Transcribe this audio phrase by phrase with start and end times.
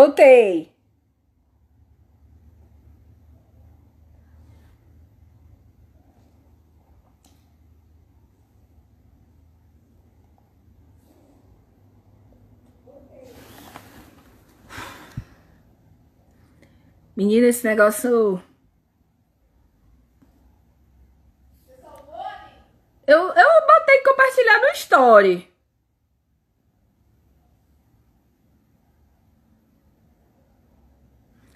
[0.00, 0.72] Voltei.
[17.14, 18.42] Menina, esse negócio.
[23.06, 25.49] Eu, eu botei compartilhar no story.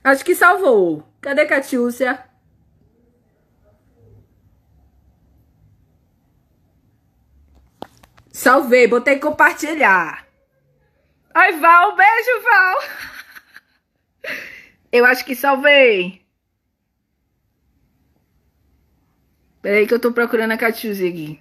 [0.05, 1.03] Acho que salvou.
[1.23, 2.23] Cadê Catiúcia?
[8.31, 10.27] Salvei, botei compartilhar.
[11.33, 12.77] Ai, Val, beijo, Val.
[14.93, 16.23] Eu acho que salvei.
[19.63, 21.41] Peraí que eu tô procurando a Catiúcia aqui.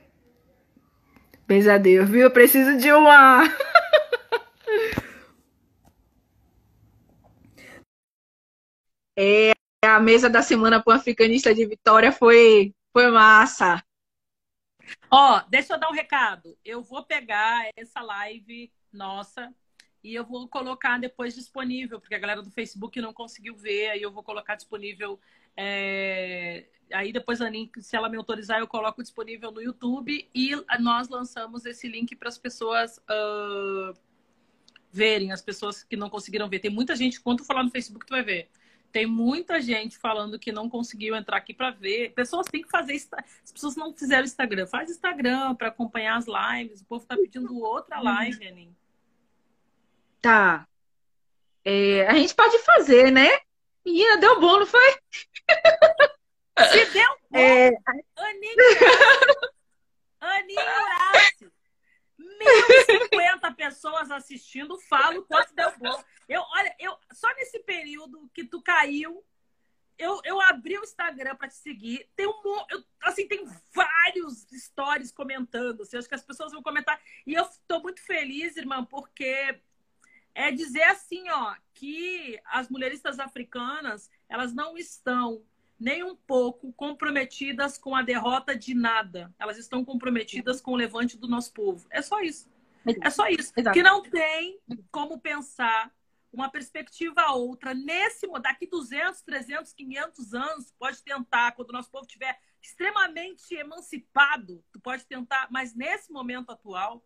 [1.45, 2.21] Pesadelo, viu?
[2.21, 3.43] Eu preciso de uma.
[9.17, 9.51] É,
[9.83, 13.83] a mesa da Semana Pan-Africanista de Vitória foi, foi massa.
[15.09, 16.57] Ó, deixa eu dar um recado.
[16.63, 19.53] Eu vou pegar essa live nossa
[20.03, 24.01] e eu vou colocar depois disponível, porque a galera do Facebook não conseguiu ver, aí
[24.01, 25.19] eu vou colocar disponível.
[25.55, 26.65] É...
[26.91, 31.07] Aí depois a Anin, se ela me autorizar, eu coloco disponível no YouTube e nós
[31.07, 33.97] lançamos esse link para as pessoas uh...
[34.91, 36.59] verem, as pessoas que não conseguiram ver.
[36.59, 38.49] Tem muita gente, quando tu falar no Facebook, tu vai ver.
[38.93, 42.13] Tem muita gente falando que não conseguiu entrar aqui para ver.
[42.13, 42.93] Pessoas têm que fazer.
[43.43, 44.67] As pessoas não fizeram Instagram.
[44.67, 46.81] Faz Instagram para acompanhar as lives.
[46.81, 48.03] O povo tá pedindo outra uhum.
[48.03, 48.75] live, Anin.
[50.21, 50.67] Tá.
[51.65, 53.29] É, a gente pode fazer, né?
[53.83, 54.91] Menina, deu bom, não foi?
[56.71, 57.71] Se deu bom, é...
[58.15, 58.55] Aninha,
[60.21, 61.51] Aninha
[62.43, 66.03] 1.050 pessoas assistindo, falo quanto deu bom.
[66.27, 69.23] Eu, olha, eu, só nesse período que tu caiu,
[69.97, 72.09] eu, eu abri o Instagram para te seguir.
[72.15, 72.33] Tem um
[72.69, 75.81] eu, assim, tem vários stories comentando.
[75.81, 76.99] Assim, acho que as pessoas vão comentar.
[77.25, 79.59] E eu estou muito feliz, irmã, porque
[80.35, 85.45] é dizer assim, ó, que as mulheristas africanas, elas não estão
[85.83, 89.35] nem um pouco comprometidas com a derrota de nada.
[89.37, 91.85] Elas estão comprometidas com o levante do nosso povo.
[91.89, 92.49] É só isso.
[93.01, 93.51] É só isso.
[93.55, 93.73] Exato.
[93.73, 95.93] Que não tem como pensar
[96.31, 102.05] uma perspectiva outra nesse daqui 200, 300, 500 anos, pode tentar quando o nosso povo
[102.05, 107.03] estiver extremamente emancipado, tu pode tentar, mas nesse momento atual,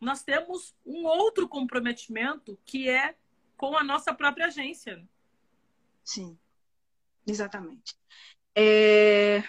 [0.00, 3.14] nós temos um outro comprometimento que é
[3.54, 5.06] com a nossa própria agência.
[6.02, 6.38] Sim.
[7.26, 7.94] Exatamente.
[8.54, 9.42] É...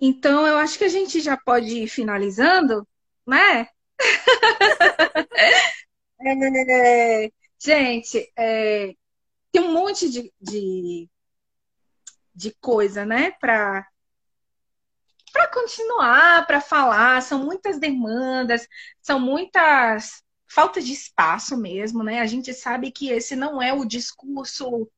[0.00, 2.86] Então, eu acho que a gente já pode ir finalizando,
[3.26, 3.68] né?
[6.20, 7.30] é...
[7.58, 8.92] Gente, é...
[9.50, 11.08] tem um monte de, de,
[12.34, 13.86] de coisa, né, para
[15.32, 18.68] para continuar, para falar, são muitas demandas,
[19.02, 22.20] são muitas falta de espaço mesmo, né?
[22.20, 24.88] A gente sabe que esse não é o discurso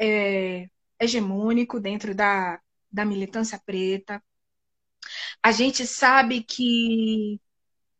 [0.00, 0.68] é,
[0.98, 4.22] hegemônico dentro da, da militância preta.
[5.42, 7.40] A gente sabe que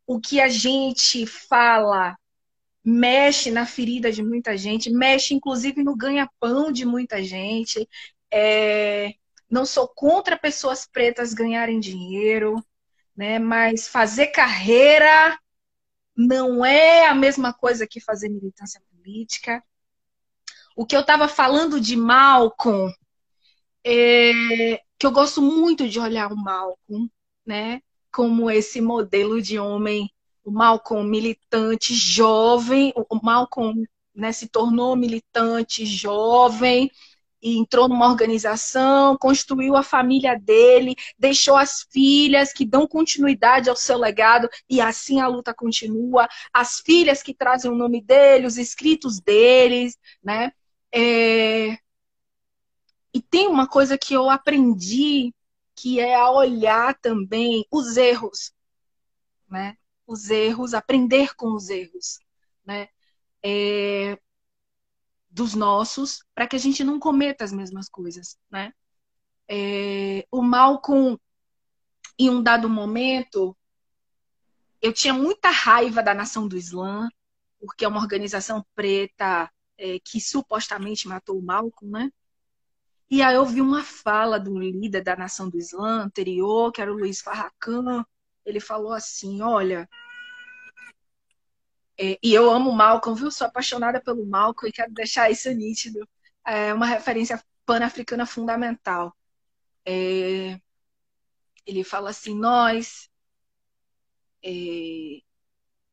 [0.06, 2.16] o que a gente fala
[2.84, 7.88] mexe na ferida de muita gente, mexe inclusive no ganha-pão de muita gente.
[8.32, 9.12] É,
[9.50, 12.64] não sou contra pessoas pretas ganharem dinheiro,
[13.16, 13.38] né?
[13.38, 15.38] Mas fazer carreira
[16.16, 19.62] não é a mesma coisa que fazer militância política
[20.76, 22.92] o que eu estava falando de Malcolm,
[23.84, 27.08] é, que eu gosto muito de olhar o Malcolm,
[27.46, 27.80] né?
[28.12, 30.10] Como esse modelo de homem,
[30.44, 33.84] o Malcolm militante jovem, o Malcolm
[34.14, 36.90] né, se tornou militante jovem,
[37.42, 43.76] e entrou numa organização, construiu a família dele, deixou as filhas que dão continuidade ao
[43.76, 48.58] seu legado e assim a luta continua, as filhas que trazem o nome dele, os
[48.58, 50.52] escritos deles, né?
[50.92, 51.78] É...
[53.12, 55.34] E tem uma coisa que eu aprendi,
[55.74, 58.52] que é a olhar também os erros,
[59.48, 59.76] né?
[60.06, 62.18] Os erros, aprender com os erros,
[62.64, 62.88] né?
[63.42, 64.18] É...
[65.28, 68.72] Dos nossos, para que a gente não cometa as mesmas coisas, né?
[69.48, 70.26] É...
[70.30, 71.18] O Malcolm,
[72.18, 73.56] em um dado momento,
[74.82, 77.08] eu tinha muita raiva da nação do Islã,
[77.58, 82.12] porque é uma organização preta é, que supostamente matou o Malcolm, né?
[83.10, 86.92] E aí eu vi uma fala do líder da Nação do Islã anterior, que era
[86.92, 88.04] o Luiz Farrakhan.
[88.44, 89.88] Ele falou assim: olha,
[91.98, 93.30] É, e eu amo o Malcolm, viu?
[93.30, 96.08] Sou apaixonada pelo Malcolm e quero deixar isso nítido.
[96.46, 99.14] É uma referência pan-africana fundamental.
[99.84, 100.58] É,
[101.66, 103.10] ele fala assim: nós
[104.42, 105.20] é,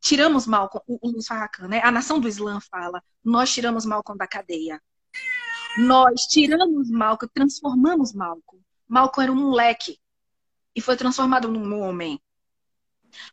[0.08, 1.82] tiramos Malcolm, o, o Farrakhan, né?
[1.84, 4.82] A nação do Islã fala: nós tiramos Malcolm da cadeia.
[5.78, 8.64] Nós tiramos Malcolm, transformamos Malcolm.
[8.88, 10.00] Malcolm era um moleque
[10.76, 12.22] e foi transformado num homem.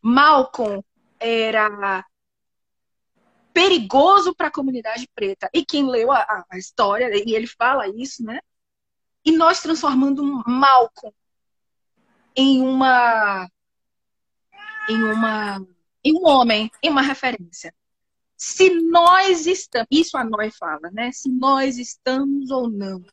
[0.01, 0.83] Malcolm
[1.19, 2.05] era
[3.53, 5.49] perigoso para a comunidade preta.
[5.53, 8.39] E quem leu a, a, história, e ele fala isso, né?
[9.23, 11.15] E nós transformando Malcolm
[12.35, 13.49] em uma
[14.89, 15.65] em uma
[16.05, 17.73] em um homem, em uma referência.
[18.37, 21.11] Se nós estamos, isso a nós fala, né?
[21.11, 23.03] Se nós estamos ou não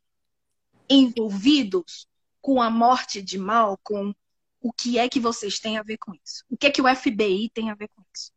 [0.91, 2.07] envolvidos
[2.41, 4.15] com a morte de Malcolm,
[4.61, 6.45] o que é que vocês têm a ver com isso?
[6.51, 8.31] O que é que o FBI tem a ver com isso?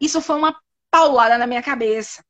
[0.00, 0.58] Isso foi uma
[0.90, 2.24] paulada na minha cabeça.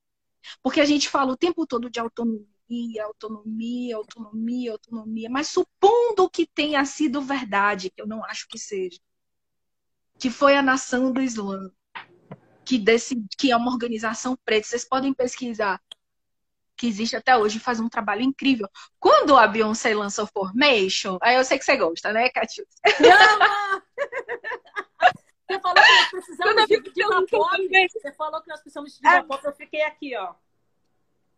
[0.62, 6.46] Porque a gente fala o tempo todo de autonomia, autonomia, autonomia, autonomia, mas supondo que
[6.46, 8.98] tenha sido verdade, que eu não acho que seja,
[10.18, 11.70] que foi a nação do Islã,
[12.64, 15.80] que, desse, que é uma organização preta, vocês podem pesquisar,
[16.76, 18.68] que existe até hoje, faz um trabalho incrível.
[18.98, 22.66] Quando a Beyoncé lançou Formation, aí eu sei que você gosta, né, Catius?
[25.48, 27.68] Você falou que nós precisamos de diva pop.
[27.92, 29.44] Você falou que nós precisamos de diva pop.
[29.44, 30.34] Eu fiquei aqui, ó.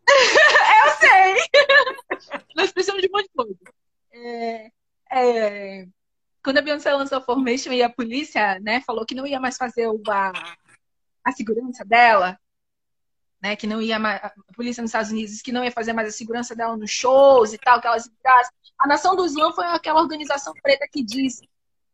[0.08, 1.36] eu sei!
[2.56, 3.58] nós precisamos de um monte de coisa.
[4.10, 4.72] É,
[5.10, 5.88] é,
[6.48, 9.86] quando a Beyoncé lançou Formation e a polícia né, falou que não ia mais fazer
[9.86, 10.32] a,
[11.22, 12.40] a segurança dela,
[13.42, 16.08] né, que não ia mais, a polícia nos Estados Unidos que não ia fazer mais
[16.08, 18.10] a segurança dela nos shows e tal, que elas
[18.78, 21.46] A Nação do Islã foi aquela organização preta que disse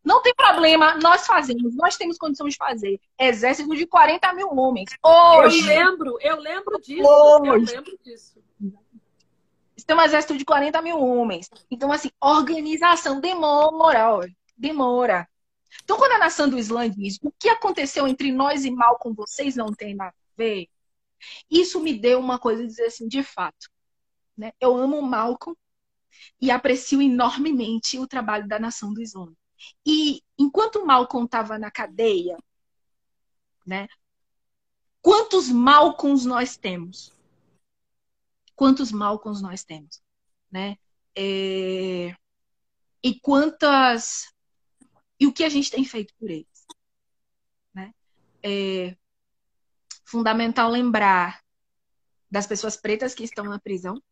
[0.05, 3.01] não tem problema, nós fazemos, nós temos condições de fazer.
[3.19, 4.91] Exército de 40 mil homens.
[5.03, 5.61] Hoje.
[5.61, 7.09] Eu lembro, eu lembro disso.
[7.09, 7.73] Hoje.
[7.73, 8.39] Eu lembro disso.
[9.75, 11.51] Isso tem um exército de 40 mil homens.
[11.71, 14.25] Então, assim, organização demora, ó,
[14.57, 15.29] demora.
[15.83, 19.13] Então, quando a nação do Islã diz o que aconteceu entre nós e mal com
[19.13, 20.69] vocês não tem nada a ver,
[21.51, 23.69] isso me deu uma coisa de dizer assim, de fato.
[24.37, 24.53] Né?
[24.61, 25.57] Eu amo Malcolm
[26.41, 29.33] e aprecio enormemente o trabalho da nação do Islã.
[29.87, 32.37] E enquanto Malcolm estava na cadeia,
[33.67, 33.89] né?
[35.01, 37.13] Quantos Malcolms nós temos?
[38.55, 40.03] Quantos Malcolms nós temos,
[40.51, 40.77] né?
[41.17, 42.15] É...
[43.03, 44.34] E quantas
[45.25, 46.67] e o que a gente tem feito por eles,
[47.73, 47.95] né?
[48.43, 48.95] É
[50.05, 51.43] fundamental lembrar
[52.31, 54.03] das pessoas pretas que estão na prisão,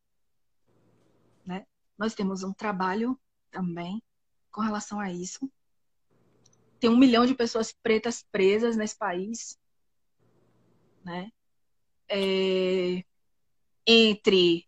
[1.44, 1.66] né?
[1.98, 3.20] Nós temos um trabalho
[3.50, 4.02] também
[4.50, 5.52] com relação a isso.
[6.80, 9.58] Tem um milhão de pessoas pretas presas nesse país,
[11.04, 11.30] né?
[12.08, 13.04] É,
[13.86, 14.66] entre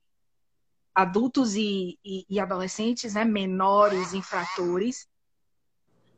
[0.95, 3.25] adultos e, e, e adolescentes, né?
[3.25, 5.09] Menores infratores.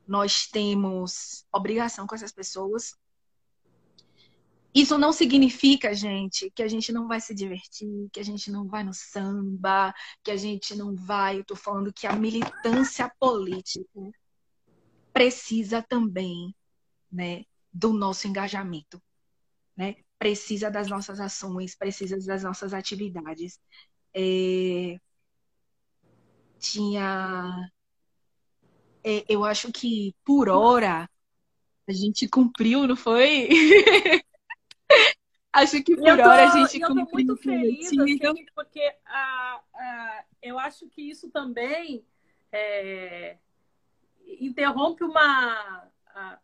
[0.07, 2.95] Nós temos obrigação com essas pessoas.
[4.75, 8.69] Isso não significa, gente, que a gente não vai se divertir, que a gente não
[8.69, 11.39] vai no samba, que a gente não vai.
[11.39, 14.13] Eu tô falando que a militância política
[15.15, 16.55] precisa também,
[17.11, 19.03] né, do nosso engajamento,
[19.75, 19.97] né?
[20.19, 23.59] Precisa das nossas ações, precisa das nossas atividades.
[24.15, 24.99] É...
[26.59, 27.71] Tinha,
[29.29, 31.09] eu acho que por hora
[31.89, 33.49] a gente cumpriu, não foi?
[35.53, 40.25] Acho que por tô, hora a gente eu tô muito feliz, assim, porque a, a,
[40.43, 42.05] eu acho que isso também
[42.53, 43.39] é,
[44.39, 45.89] interrompe uma.
[46.09, 46.39] A,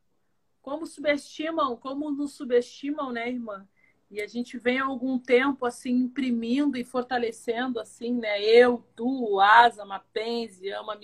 [0.62, 3.68] como subestimam, como nos subestimam, né, irmã?
[4.10, 8.42] E a gente vem há algum tempo assim imprimindo e fortalecendo assim, né?
[8.42, 10.96] Eu, tu, Asa, Mapenzi, Ama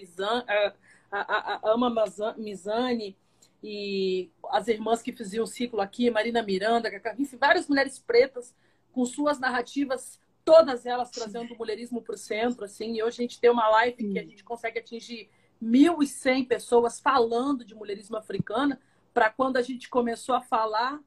[1.11, 2.05] Mizane, Ama
[2.37, 3.17] Mizane,
[3.63, 8.55] e as irmãs que faziam o ciclo aqui, Marina Miranda, enfim, várias mulheres pretas
[8.93, 13.23] com suas narrativas, todas elas trazendo o mulherismo para o centro, assim, e hoje a
[13.23, 15.29] gente tem uma live que a gente consegue atingir
[15.63, 18.81] 1.100 pessoas falando de mulherismo africana,
[19.13, 21.01] para quando a gente começou a falar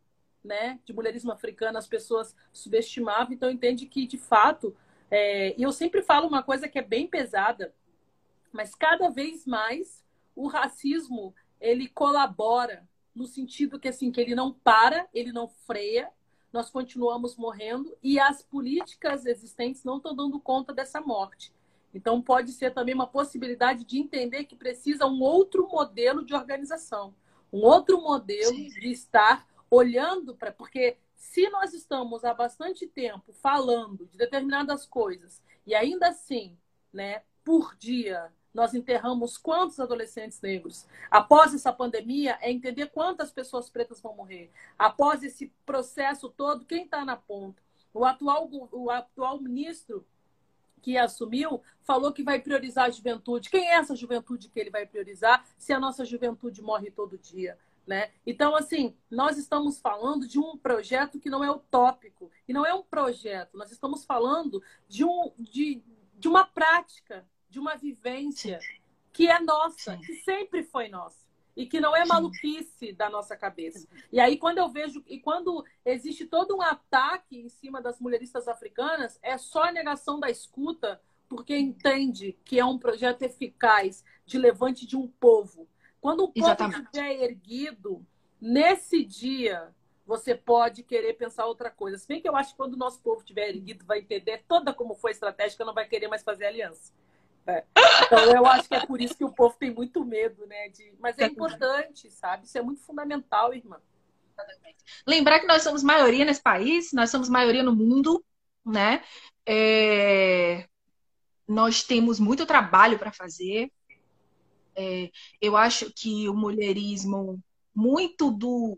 [0.44, 4.76] né, de mulherismo africano, as pessoas subestimavam, então entende que, de fato,
[5.10, 5.56] é...
[5.58, 7.74] e eu sempre falo uma coisa que é bem pesada,
[8.52, 10.04] mas cada vez mais
[10.36, 16.10] o racismo ele colabora no sentido que assim que ele não para, ele não freia,
[16.52, 21.54] nós continuamos morrendo e as políticas existentes não estão dando conta dessa morte.
[21.94, 27.14] Então pode ser também uma possibilidade de entender que precisa um outro modelo de organização,
[27.52, 28.70] um outro modelo Sim.
[28.70, 35.42] de estar olhando para porque se nós estamos há bastante tempo falando de determinadas coisas
[35.66, 36.58] e ainda assim,
[36.92, 40.86] né, por dia, nós enterramos quantos adolescentes negros?
[41.10, 44.52] Após essa pandemia, é entender quantas pessoas pretas vão morrer.
[44.78, 47.62] Após esse processo todo, quem está na ponta?
[47.94, 50.06] O atual, o atual ministro
[50.82, 53.50] que assumiu falou que vai priorizar a juventude.
[53.50, 57.58] Quem é essa juventude que ele vai priorizar se a nossa juventude morre todo dia?
[57.86, 58.12] Né?
[58.26, 62.74] Então, assim, nós estamos falando de um projeto que não é utópico, e não é
[62.74, 65.82] um projeto, nós estamos falando de, um, de,
[66.18, 68.60] de uma prática, de uma vivência
[69.14, 73.86] que é nossa, que sempre foi nossa e que não é maluquice da nossa cabeça.
[74.10, 78.48] E aí, quando eu vejo, e quando existe todo um ataque em cima das mulheristas
[78.48, 84.38] africanas, é só a negação da escuta, porque entende que é um projeto eficaz de
[84.38, 85.68] levante de um povo.
[86.00, 86.86] Quando o povo Exatamente.
[86.86, 88.06] estiver erguido,
[88.40, 91.98] nesse dia, você pode querer pensar outra coisa.
[91.98, 94.74] Se bem que eu acho que quando o nosso povo estiver erguido, vai entender toda
[94.74, 96.94] como foi estratégica, não vai querer mais fazer aliança.
[97.52, 97.66] É.
[98.06, 100.70] Então eu acho que é por isso que o povo tem muito medo, né?
[100.70, 100.94] De...
[101.00, 102.46] Mas é importante, sabe?
[102.46, 103.78] Isso é muito fundamental, irmã.
[105.06, 108.24] Lembrar que nós somos maioria nesse país, nós somos maioria no mundo,
[108.66, 109.04] né?
[109.46, 110.68] É...
[111.48, 113.72] Nós temos muito trabalho para fazer.
[114.76, 115.10] É...
[115.40, 117.40] Eu acho que o mulherismo,
[117.76, 118.78] muito do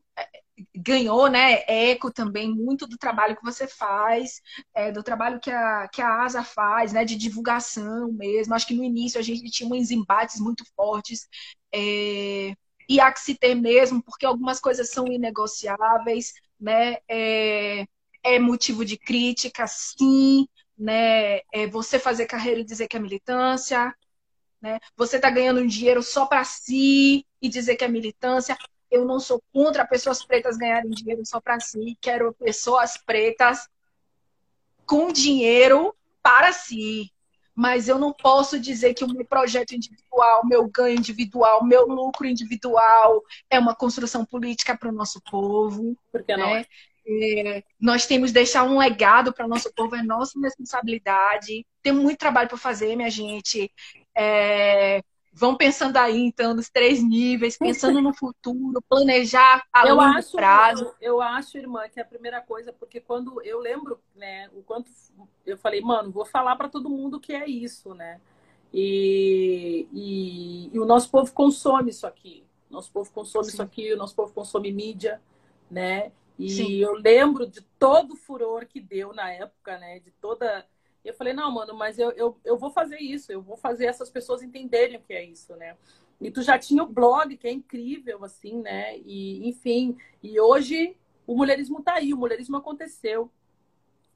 [0.76, 4.42] ganhou, né, eco também muito do trabalho que você faz,
[4.74, 8.54] é, do trabalho que a, que a ASA faz, né, de divulgação mesmo.
[8.54, 11.28] Acho que no início a gente tinha uns embates muito fortes,
[11.74, 12.54] é,
[12.88, 17.86] e há que se ter mesmo, porque algumas coisas são inegociáveis, né, é,
[18.24, 23.94] é motivo de crítica, sim, né, é você fazer carreira e dizer que é militância,
[24.62, 28.58] né, você tá ganhando dinheiro só para si e dizer que é militância,
[28.94, 33.68] eu não sou contra pessoas pretas ganharem dinheiro só para si, quero pessoas pretas
[34.86, 37.12] com dinheiro para si.
[37.56, 42.28] Mas eu não posso dizer que o meu projeto individual, meu ganho individual, meu lucro
[42.28, 45.96] individual é uma construção política para o nosso povo.
[46.12, 46.44] Porque né?
[46.44, 46.66] não.
[47.06, 51.66] É, nós temos que deixar um legado para o nosso povo, é nossa responsabilidade.
[51.82, 53.72] Tem muito trabalho para fazer, minha gente.
[54.16, 60.18] É, vão pensando aí, então, nos três níveis, pensando no futuro, planejar a eu longo
[60.20, 60.84] acho, prazo.
[61.02, 64.62] Eu, eu, acho, irmã, que é a primeira coisa, porque quando eu lembro, né, o
[64.62, 64.92] quanto
[65.46, 68.22] eu falei, mano, vou falar para todo mundo que é isso, né?
[68.72, 72.46] E, e, e, o nosso povo consome isso aqui.
[72.70, 73.52] Nosso povo consome Sim.
[73.52, 75.22] isso aqui, o nosso povo consome mídia,
[75.70, 76.12] né?
[76.38, 76.75] E Sim.
[76.78, 80.00] eu lembro de todo o furor que deu na época, né?
[80.00, 80.66] De toda
[81.04, 83.86] e eu falei, não, mano, mas eu, eu, eu vou fazer isso, eu vou fazer
[83.86, 85.76] essas pessoas entenderem o que é isso, né?
[86.22, 88.98] E tu já tinha o blog, que é incrível, assim, né?
[89.00, 90.96] E, enfim, e hoje
[91.28, 93.30] o mulherismo tá aí, o mulherismo aconteceu.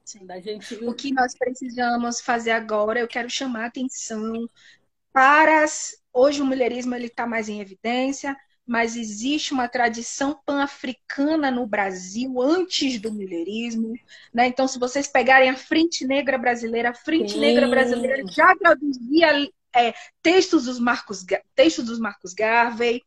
[0.04, 0.24] Sim.
[0.24, 0.74] Da gente...
[0.76, 4.48] O que nós precisamos fazer agora, eu quero chamar a atenção
[5.12, 6.02] para as...
[6.10, 8.34] Hoje o mulherismo ele está mais em evidência,
[8.68, 13.94] mas existe uma tradição pan-africana no Brasil antes do mulherismo.
[14.32, 14.46] Né?
[14.46, 17.40] Então, se vocês pegarem a Frente Negra Brasileira, a Frente Sim.
[17.40, 23.02] Negra Brasileira já traduzia é, textos, dos Marcos, textos dos Marcos Garvey.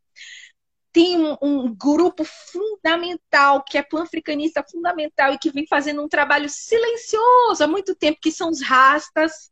[0.91, 6.49] Tem um, um grupo fundamental, que é pan-africanista fundamental e que vem fazendo um trabalho
[6.49, 9.51] silencioso há muito tempo, que são os rastas,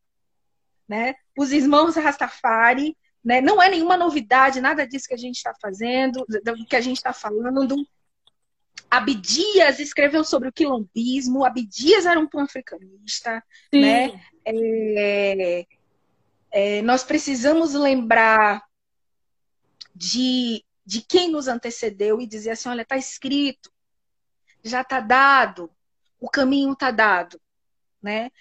[0.87, 1.13] né?
[1.37, 3.41] os irmãos Rastafari, né?
[3.41, 6.97] Não é nenhuma novidade, nada disso que a gente está fazendo, do que a gente
[6.97, 7.85] está falando.
[8.89, 13.43] Abdias escreveu sobre o quilombismo, Abdias era um pan-africanista.
[13.73, 14.21] Né?
[14.45, 15.65] É,
[16.51, 18.63] é, nós precisamos lembrar
[19.93, 23.71] de, de quem nos antecedeu e dizer assim: olha, está escrito,
[24.63, 25.69] já está dado,
[26.19, 27.39] o caminho está dado.
[28.01, 28.31] Né?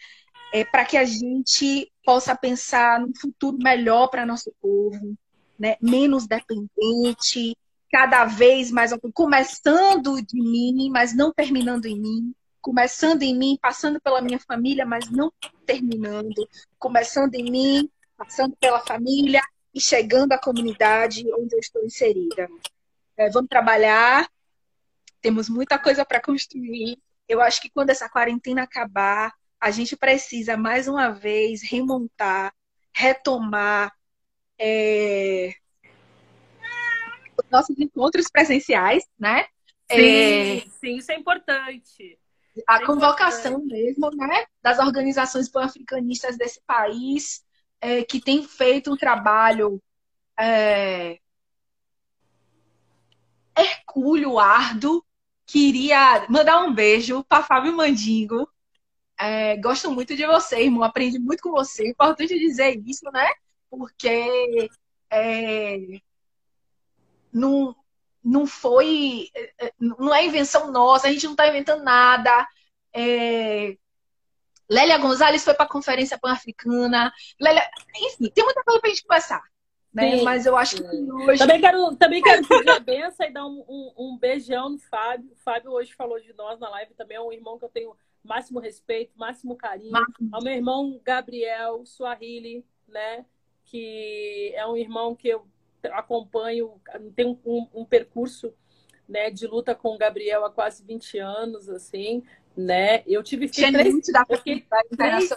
[0.52, 5.16] É, para que a gente possa pensar num futuro melhor para nosso povo,
[5.58, 5.76] né?
[5.80, 7.56] menos dependente,
[7.90, 14.00] cada vez mais começando de mim, mas não terminando em mim, começando em mim, passando
[14.00, 15.32] pela minha família, mas não
[15.64, 19.42] terminando, começando em mim, passando pela família
[19.74, 22.48] e chegando à comunidade onde eu estou inserida.
[23.16, 24.28] É, vamos trabalhar,
[25.20, 26.98] temos muita coisa para construir.
[27.28, 32.54] Eu acho que quando essa quarentena acabar, a gente precisa, mais uma vez, remontar,
[32.94, 33.92] retomar
[34.58, 35.54] é,
[37.36, 39.46] os nossos encontros presenciais, né?
[39.90, 42.18] Sim, é, sim, isso é importante.
[42.66, 43.72] A é convocação importante.
[43.72, 44.44] mesmo, né?
[44.62, 47.44] Das organizações pan-africanistas desse país,
[47.80, 49.80] é, que tem feito um trabalho
[50.38, 51.18] é,
[53.56, 55.04] hercúleo, árduo,
[55.46, 58.48] queria mandar um beijo para Fábio Mandingo.
[59.20, 60.84] É, gosto muito de você, irmão.
[60.84, 61.88] Aprendi muito com você.
[61.88, 63.28] Importante dizer isso, né?
[63.68, 64.68] Porque
[65.10, 66.00] é,
[67.32, 67.74] não,
[68.22, 69.28] não foi.
[69.34, 72.46] É, não é invenção nossa, a gente não está inventando nada.
[72.92, 73.76] É,
[74.70, 77.12] Lélia Gonzalez foi para a Conferência Pan-Africana.
[77.40, 77.68] Lélia...
[77.96, 79.42] Enfim, tem muita coisa para a gente conversar.
[79.92, 80.18] Né?
[80.18, 81.38] Sim, Mas eu acho que hoje.
[81.38, 85.32] Também quero, também quero pedir a benção e dar um, um, um, beijão no Fábio.
[85.32, 87.16] O Fábio hoje falou de nós na live também.
[87.16, 87.96] É um irmão que eu tenho
[88.28, 89.90] máximo respeito, máximo carinho.
[89.90, 90.28] Máximo.
[90.30, 93.24] Ao meu irmão Gabriel Suahili, né?
[93.64, 95.46] Que é um irmão que eu
[95.92, 96.80] acompanho,
[97.14, 98.52] tem um, um, um percurso
[99.08, 102.22] né, de luta com o Gabriel há quase 20 anos, assim
[102.58, 103.04] né?
[103.06, 104.66] Eu tive fiquei três, da eu fiquei
[104.96, 105.30] três,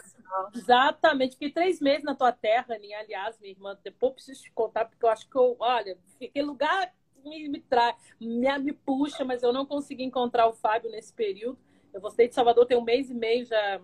[0.56, 2.98] exatamente, fiquei três meses na tua terra, Aninha.
[2.98, 6.92] Aliás, minha irmã, depois preciso te contar, porque eu acho que eu, olha, fiquei lugar
[7.24, 11.60] me, me traz, me, me puxa, mas eu não consegui encontrar o Fábio nesse período.
[11.94, 13.82] Eu voltei de Salvador tem um mês e meio, já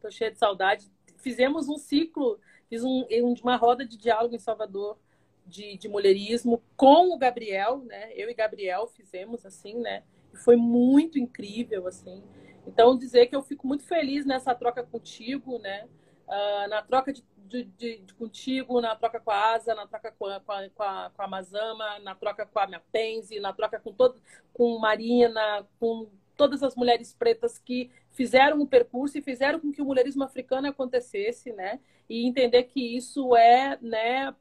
[0.00, 0.90] tô cheia de saudade.
[1.18, 3.04] Fizemos um ciclo, fiz um,
[3.42, 4.98] uma roda de diálogo em Salvador
[5.48, 8.12] de, de mulherismo com o Gabriel, né?
[8.14, 10.04] Eu e Gabriel fizemos assim, né?
[10.32, 12.22] E foi muito incrível, assim.
[12.66, 15.88] Então, dizer que eu fico muito feliz nessa troca contigo, né?
[16.26, 20.12] Uh, na troca de, de, de, de, contigo, na troca com a Asa, na troca
[20.12, 23.40] com a, com a, com a, com a Mazama, na troca com a minha Penzi,
[23.40, 24.20] na troca com, todo,
[24.52, 29.82] com Marina, com todas as mulheres pretas que fizeram o percurso e fizeram com que
[29.82, 31.78] o mulherismo africano acontecesse, né?
[32.08, 34.34] E entender que isso é, né,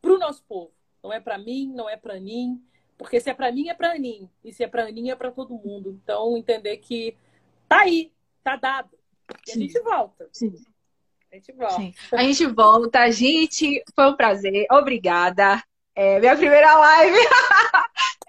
[0.00, 0.72] para o nosso povo.
[1.02, 2.62] Não é para mim, não é para mim,
[2.96, 4.30] porque se é para mim, é para mim.
[4.42, 5.98] E se é para mim, é para todo mundo.
[6.02, 7.14] Então, entender que
[7.70, 8.10] Tá aí,
[8.42, 8.90] tá dado.
[9.46, 9.58] E Sim.
[9.58, 10.28] a gente volta.
[10.32, 10.52] Sim.
[11.30, 11.76] A gente volta.
[11.76, 11.94] Sim.
[12.10, 13.10] A gente volta.
[13.12, 14.66] Gente, foi um prazer.
[14.72, 15.62] Obrigada.
[15.94, 17.16] É minha primeira live.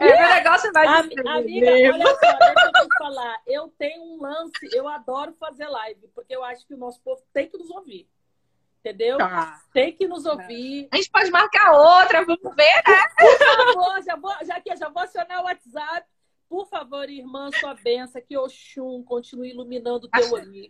[0.02, 3.42] é meu negócio mais Amiga, olha só, deixa eu te falar.
[3.46, 7.22] Eu tenho um lance, eu adoro fazer live, porque eu acho que o nosso povo
[7.34, 8.08] tem que nos ouvir.
[8.80, 9.18] Entendeu?
[9.18, 9.62] Tá.
[9.74, 10.88] Tem que nos ouvir.
[10.92, 13.00] A gente pode marcar outra, vamos ver, né?
[13.20, 16.08] Por favor, já, vou, já que já vou acionar o WhatsApp
[16.52, 20.70] por favor, irmã, sua benção, que Oxum continue iluminando o teu olho,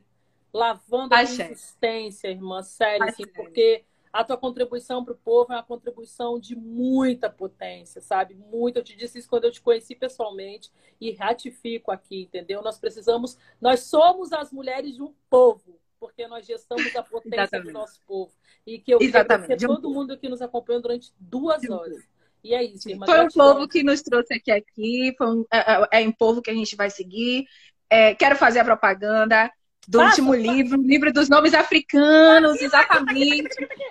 [0.54, 5.64] lavando a existência, irmã, sério, assim, porque a tua contribuição para o povo é uma
[5.64, 8.36] contribuição de muita potência, sabe?
[8.36, 8.78] Muito.
[8.78, 12.62] Eu te disse isso quando eu te conheci pessoalmente e ratifico aqui, entendeu?
[12.62, 17.68] Nós precisamos, nós somos as mulheres de um povo, porque nós gestamos a potência Exatamente.
[17.68, 18.32] do nosso povo.
[18.66, 22.04] E que eu quero que todo mundo que nos acompanhou durante duas horas.
[22.44, 23.06] E é isso, irmã.
[23.06, 26.42] Foi um povo que nos trouxe aqui, aqui foi um, é, é, é um povo
[26.42, 27.46] que a gente vai seguir.
[27.90, 29.52] É, quero fazer a propaganda
[29.88, 33.64] do Passa, último livro, livro dos nomes africanos, exatamente.
[33.64, 33.84] Aqui,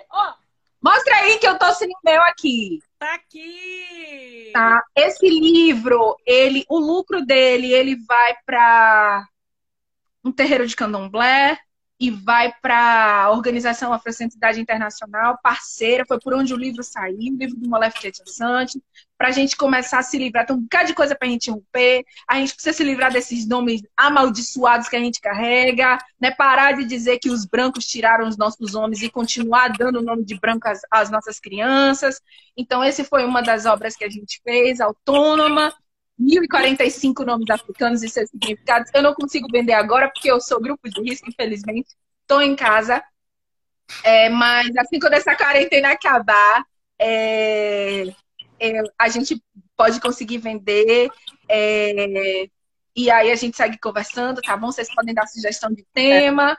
[0.81, 2.79] Mostra aí que eu tô sem o meu aqui.
[2.97, 4.49] Tá aqui.
[4.51, 4.83] Tá.
[4.95, 9.27] Esse livro, ele, o lucro dele, ele vai para
[10.23, 11.59] um terreiro de candomblé,
[12.01, 17.37] e vai para a Organização Afrocentricidade Internacional, parceira, foi por onde o livro saiu, o
[17.37, 17.93] livro do Molef
[18.25, 18.81] Sante,
[19.15, 20.47] para a gente começar a se livrar.
[20.47, 23.47] Tem um bocado de coisa para a gente romper, a gente precisa se livrar desses
[23.47, 26.31] nomes amaldiçoados que a gente carrega, né?
[26.31, 30.25] parar de dizer que os brancos tiraram os nossos homens e continuar dando o nome
[30.25, 32.19] de branco às, às nossas crianças.
[32.57, 35.71] Então, esse foi uma das obras que a gente fez, autônoma,
[36.21, 38.91] 1.045 nomes africanos e seus significados.
[38.93, 41.89] Eu não consigo vender agora porque eu sou grupo de risco, infelizmente.
[42.21, 43.03] Estou em casa.
[44.03, 46.63] É, mas assim quando essa quarentena acabar,
[46.97, 48.03] é,
[48.59, 49.41] é, a gente
[49.75, 51.09] pode conseguir vender.
[51.49, 52.45] É,
[52.95, 54.71] e aí a gente segue conversando, tá bom?
[54.71, 56.57] Vocês podem dar sugestão de tema.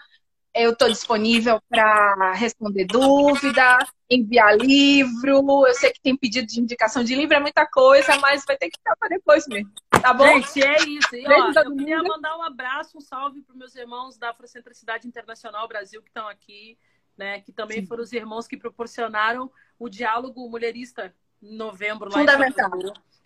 [0.55, 3.79] Eu estou disponível para responder dúvida,
[4.11, 5.67] enviar livro.
[5.67, 8.69] Eu sei que tem pedido de indicação de livro, é muita coisa, mas vai ter
[8.69, 9.73] que ficar para depois mesmo.
[9.91, 10.27] Tá bom?
[10.27, 11.17] Gente, é isso.
[11.17, 15.67] E, ó, eu queria mandar um abraço, um salve para meus irmãos da Afrocentricidade Internacional
[15.67, 16.77] Brasil que estão aqui,
[17.17, 17.41] né?
[17.41, 17.87] Que também Sim.
[17.87, 22.11] foram os irmãos que proporcionaram o diálogo mulherista em novembro.
[22.11, 22.71] Fundamental.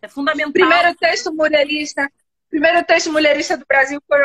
[0.00, 0.52] é fundamental.
[0.52, 2.08] Primeiro texto mulherista
[2.48, 4.18] primeiro texto mulherista do Brasil foi,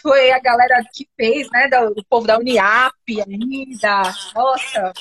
[0.00, 1.68] foi a galera que fez, né?
[1.68, 4.02] Do, povo da Uniap ainda.
[4.34, 4.92] Nossa!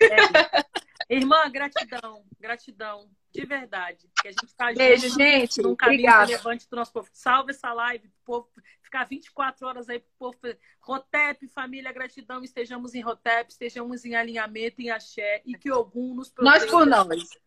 [0.00, 1.14] É.
[1.14, 4.10] Irmã, gratidão, gratidão, de verdade.
[4.20, 5.62] Que a gente está Beijo, gente.
[5.62, 6.26] num caminho Obrigada.
[6.26, 7.08] relevante do nosso povo.
[7.12, 8.48] Salve essa live, povo.
[8.82, 10.38] Ficar 24 horas aí pro povo.
[10.80, 12.42] Rotep, família, gratidão.
[12.42, 15.40] Estejamos em Rotep, estejamos em alinhamento, em axé.
[15.46, 16.58] E que Ogum nos proteja.
[16.58, 17.38] Nós por nós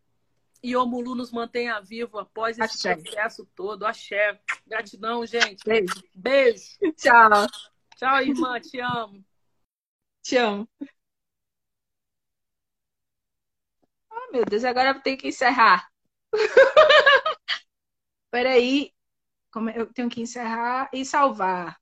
[0.64, 2.96] e o Mulu nos mantenha vivo após esse Axé.
[2.96, 3.86] processo todo.
[3.86, 4.40] Axé.
[4.68, 5.64] Gratidão, gente.
[5.66, 6.04] Beijo.
[6.14, 6.78] Beijo.
[6.96, 7.48] Tchau.
[7.96, 8.60] Tchau, irmã.
[8.60, 9.26] Te amo.
[10.22, 10.70] Te amo.
[14.12, 15.90] Oh, meu Deus, agora eu tenho que encerrar.
[18.30, 18.94] Peraí,
[19.52, 21.81] como eu tenho que encerrar e salvar.